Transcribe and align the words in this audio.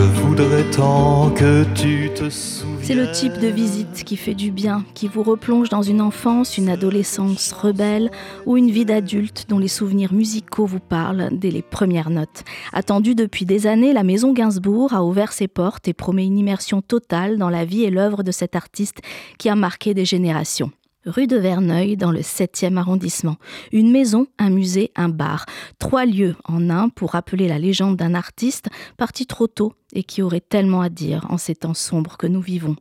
voudrais 0.00 0.64
tant 0.70 1.30
que 1.30 1.64
tu 1.74 2.10
te. 2.14 2.30
C'est 2.30 2.94
le 2.94 3.10
type 3.12 3.38
de 3.38 3.48
visite 3.48 4.04
qui 4.04 4.16
fait 4.16 4.34
du 4.34 4.50
bien, 4.50 4.84
qui 4.94 5.06
vous 5.06 5.22
replonge 5.22 5.68
dans 5.68 5.82
une 5.82 6.00
enfance, 6.00 6.56
une 6.56 6.68
adolescence 6.68 7.52
rebelle 7.52 8.10
ou 8.46 8.56
une 8.56 8.70
vie 8.70 8.84
d'adulte 8.84 9.46
dont 9.48 9.58
les 9.58 9.68
souvenirs 9.68 10.12
musicaux 10.12 10.66
vous 10.66 10.80
parlent 10.80 11.28
dès 11.32 11.50
les 11.50 11.62
premières 11.62 12.10
notes. 12.10 12.44
Attendue 12.72 13.14
depuis 13.14 13.44
des 13.44 13.66
années, 13.66 13.92
la 13.92 14.02
Maison 14.02 14.32
Gainsbourg 14.32 14.94
a 14.94 15.04
ouvert 15.04 15.32
ses 15.32 15.48
portes 15.48 15.86
et 15.88 15.92
promet 15.92 16.26
une 16.26 16.38
immersion 16.38 16.80
totale 16.80 17.36
dans 17.36 17.50
la 17.50 17.64
vie 17.64 17.84
et 17.84 17.90
l'œuvre 17.90 18.22
de 18.22 18.32
cet 18.32 18.56
artiste 18.56 19.00
qui 19.38 19.48
a 19.48 19.54
marqué 19.54 19.94
des 19.94 20.04
générations 20.04 20.70
rue 21.06 21.26
de 21.26 21.36
Verneuil 21.36 21.96
dans 21.96 22.10
le 22.12 22.20
7e 22.20 22.76
arrondissement. 22.76 23.36
Une 23.72 23.90
maison, 23.90 24.26
un 24.38 24.50
musée, 24.50 24.92
un 24.96 25.08
bar. 25.08 25.46
Trois 25.78 26.06
lieux 26.06 26.36
en 26.44 26.70
un 26.70 26.88
pour 26.88 27.12
rappeler 27.12 27.48
la 27.48 27.58
légende 27.58 27.96
d'un 27.96 28.14
artiste 28.14 28.68
parti 28.96 29.26
trop 29.26 29.46
tôt 29.46 29.74
et 29.92 30.04
qui 30.04 30.22
aurait 30.22 30.40
tellement 30.40 30.80
à 30.80 30.88
dire 30.88 31.26
en 31.28 31.36
ces 31.38 31.54
temps 31.54 31.74
sombres 31.74 32.16
que 32.16 32.26
nous 32.26 32.40
vivons. 32.40 32.76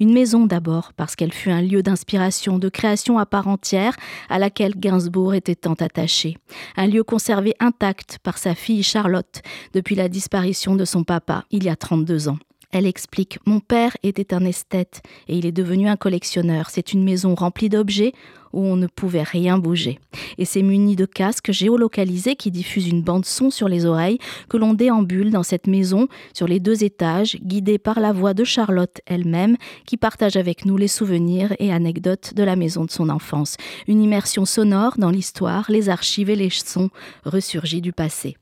Une 0.00 0.12
maison 0.12 0.46
d'abord 0.46 0.92
parce 0.92 1.16
qu'elle 1.16 1.32
fut 1.32 1.50
un 1.50 1.62
lieu 1.62 1.82
d'inspiration, 1.82 2.58
de 2.58 2.68
création 2.68 3.18
à 3.18 3.26
part 3.26 3.48
entière 3.48 3.96
à 4.28 4.38
laquelle 4.38 4.74
Gainsbourg 4.76 5.34
était 5.34 5.54
tant 5.54 5.74
attaché. 5.74 6.36
Un 6.76 6.86
lieu 6.86 7.02
conservé 7.02 7.54
intact 7.58 8.18
par 8.22 8.38
sa 8.38 8.54
fille 8.54 8.82
Charlotte 8.82 9.42
depuis 9.72 9.94
la 9.94 10.08
disparition 10.08 10.76
de 10.76 10.84
son 10.84 11.04
papa 11.04 11.44
il 11.50 11.64
y 11.64 11.68
a 11.68 11.76
32 11.76 12.28
ans. 12.28 12.38
Elle 12.72 12.86
explique 12.86 13.38
Mon 13.44 13.60
père 13.60 13.96
était 14.02 14.32
un 14.32 14.46
esthète 14.46 15.02
et 15.28 15.36
il 15.36 15.44
est 15.44 15.52
devenu 15.52 15.88
un 15.88 15.96
collectionneur. 15.96 16.70
C'est 16.70 16.94
une 16.94 17.04
maison 17.04 17.34
remplie 17.34 17.68
d'objets 17.68 18.14
où 18.54 18.64
on 18.64 18.76
ne 18.76 18.86
pouvait 18.86 19.22
rien 19.22 19.58
bouger. 19.58 19.98
Et 20.38 20.46
c'est 20.46 20.62
muni 20.62 20.96
de 20.96 21.04
casques 21.04 21.52
géolocalisés 21.52 22.34
qui 22.34 22.50
diffusent 22.50 22.88
une 22.88 23.02
bande 23.02 23.26
son 23.26 23.50
sur 23.50 23.68
les 23.68 23.84
oreilles 23.84 24.18
que 24.48 24.56
l'on 24.56 24.72
déambule 24.72 25.30
dans 25.30 25.42
cette 25.42 25.66
maison 25.66 26.08
sur 26.32 26.48
les 26.48 26.60
deux 26.60 26.82
étages, 26.82 27.36
guidé 27.42 27.78
par 27.78 28.00
la 28.00 28.12
voix 28.12 28.32
de 28.32 28.44
Charlotte 28.44 29.00
elle-même, 29.04 29.58
qui 29.84 29.98
partage 29.98 30.36
avec 30.36 30.64
nous 30.64 30.78
les 30.78 30.88
souvenirs 30.88 31.54
et 31.58 31.72
anecdotes 31.72 32.32
de 32.34 32.42
la 32.42 32.56
maison 32.56 32.86
de 32.86 32.90
son 32.90 33.10
enfance. 33.10 33.56
Une 33.86 34.02
immersion 34.02 34.46
sonore 34.46 34.94
dans 34.96 35.10
l'histoire, 35.10 35.66
les 35.68 35.90
archives 35.90 36.30
et 36.30 36.36
les 36.36 36.50
sons 36.50 36.90
ressurgis 37.24 37.82
du 37.82 37.92
passé. 37.92 38.36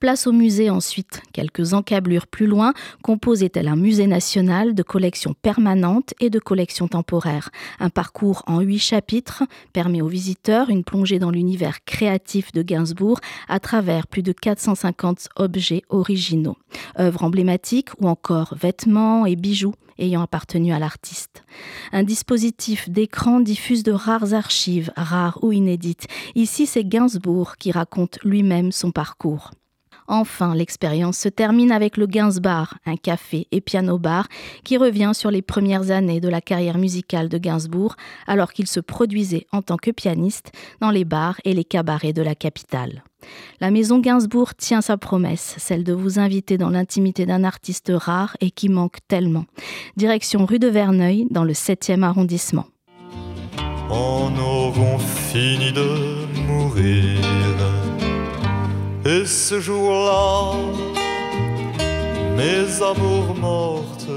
Place 0.00 0.26
au 0.26 0.32
musée 0.32 0.70
ensuite. 0.70 1.22
Quelques 1.32 1.72
encablures 1.72 2.26
plus 2.26 2.46
loin, 2.46 2.72
composait-elle 3.02 3.68
un 3.68 3.76
musée 3.76 4.06
national 4.06 4.74
de 4.74 4.82
collections 4.82 5.34
permanentes 5.40 6.14
et 6.20 6.30
de 6.30 6.38
collections 6.38 6.88
temporaires. 6.88 7.50
Un 7.80 7.90
parcours 7.90 8.42
en 8.46 8.60
huit 8.60 8.78
chapitres 8.78 9.44
permet 9.72 10.02
aux 10.02 10.08
visiteurs 10.08 10.70
une 10.70 10.84
plongée 10.84 11.18
dans 11.18 11.30
l'univers 11.30 11.84
créatif 11.84 12.52
de 12.52 12.62
Gainsbourg 12.62 13.20
à 13.48 13.60
travers 13.60 14.06
plus 14.06 14.22
de 14.22 14.32
450 14.32 15.28
objets 15.36 15.82
originaux. 15.88 16.56
Œuvres 16.98 17.24
emblématiques 17.24 17.90
ou 18.00 18.08
encore 18.08 18.54
vêtements 18.56 19.26
et 19.26 19.36
bijoux 19.36 19.74
ayant 19.98 20.22
appartenu 20.22 20.72
à 20.72 20.78
l'artiste. 20.78 21.44
Un 21.92 22.02
dispositif 22.02 22.88
d'écran 22.90 23.40
diffuse 23.40 23.82
de 23.82 23.92
rares 23.92 24.34
archives, 24.34 24.92
rares 24.96 25.38
ou 25.42 25.52
inédites. 25.52 26.06
Ici, 26.34 26.66
c'est 26.66 26.84
Gainsbourg 26.84 27.56
qui 27.56 27.72
raconte 27.72 28.18
lui-même 28.24 28.72
son 28.72 28.90
parcours. 28.90 29.50
Enfin, 30.06 30.54
l'expérience 30.54 31.18
se 31.18 31.28
termine 31.28 31.72
avec 31.72 31.96
le 31.96 32.06
Gainsbar, 32.06 32.78
un 32.86 32.96
café 32.96 33.46
et 33.52 33.60
piano-bar 33.60 34.28
qui 34.64 34.76
revient 34.76 35.12
sur 35.14 35.30
les 35.30 35.42
premières 35.42 35.90
années 35.90 36.20
de 36.20 36.28
la 36.28 36.40
carrière 36.40 36.78
musicale 36.78 37.28
de 37.28 37.38
Gainsbourg, 37.38 37.96
alors 38.26 38.52
qu'il 38.52 38.66
se 38.66 38.80
produisait 38.80 39.46
en 39.52 39.62
tant 39.62 39.76
que 39.76 39.90
pianiste 39.90 40.52
dans 40.80 40.90
les 40.90 41.04
bars 41.04 41.40
et 41.44 41.54
les 41.54 41.64
cabarets 41.64 42.12
de 42.12 42.22
la 42.22 42.34
capitale. 42.34 43.02
La 43.60 43.70
maison 43.70 43.98
Gainsbourg 43.98 44.54
tient 44.54 44.82
sa 44.82 44.96
promesse, 44.96 45.54
celle 45.58 45.84
de 45.84 45.92
vous 45.92 46.18
inviter 46.18 46.58
dans 46.58 46.70
l'intimité 46.70 47.24
d'un 47.26 47.44
artiste 47.44 47.90
rare 47.94 48.36
et 48.40 48.50
qui 48.50 48.68
manque 48.68 48.98
tellement. 49.08 49.46
Direction 49.96 50.44
rue 50.44 50.58
de 50.58 50.68
Verneuil, 50.68 51.26
dans 51.30 51.44
le 51.44 51.52
7e 51.52 52.02
arrondissement. 52.02 52.66
Et 59.06 59.26
ce 59.26 59.60
jour-là, 59.60 60.54
mes 62.36 62.82
amours 62.82 63.34
mortes 63.36 64.08